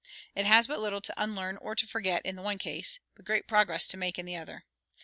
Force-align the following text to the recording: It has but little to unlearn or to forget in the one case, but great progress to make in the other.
It 0.33 0.47
has 0.47 0.65
but 0.65 0.79
little 0.79 0.99
to 0.99 1.13
unlearn 1.15 1.57
or 1.57 1.75
to 1.75 1.85
forget 1.85 2.25
in 2.25 2.35
the 2.35 2.41
one 2.41 2.57
case, 2.57 2.97
but 3.13 3.23
great 3.23 3.45
progress 3.47 3.85
to 3.89 3.97
make 3.97 4.17
in 4.17 4.25
the 4.25 4.35
other. 4.35 4.65